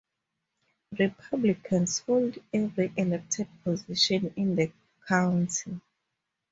[0.97, 4.71] Republicans hold every elected position in the
[5.07, 5.79] county.